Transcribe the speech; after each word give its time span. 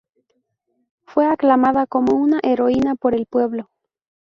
Fue 1.03 1.27
aclamada 1.27 1.85
como 1.85 2.15
una 2.15 2.39
heroína 2.41 2.95
por 2.95 3.13
el 3.13 3.27
pueblo. 3.27 3.69